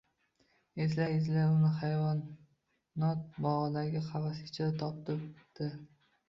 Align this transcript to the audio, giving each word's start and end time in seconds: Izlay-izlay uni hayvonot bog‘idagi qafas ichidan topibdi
Izlay-izlay 0.85 1.43
uni 1.49 1.69
hayvonot 1.81 3.37
bog‘idagi 3.45 4.03
qafas 4.07 4.41
ichidan 4.47 4.75
topibdi 4.83 5.71